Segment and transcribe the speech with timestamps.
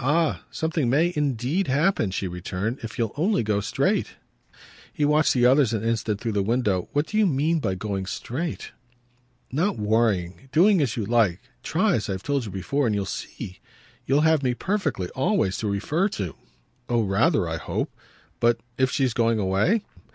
[0.00, 4.16] "Ah something MAY indeed happen," she returned, "if you'll only go straight!"
[4.92, 6.90] He watched the others an instant through the window.
[6.92, 8.72] "What do you mean by going straight?"
[9.50, 10.50] "Not worrying.
[10.52, 11.40] Doing as you like.
[11.62, 13.60] Try, as I've told you before, and you'll see.
[14.04, 16.34] You'll have me perfectly, always, to refer to."
[16.90, 17.90] "Oh rather, I hope!
[18.40, 19.84] But if she's going away?"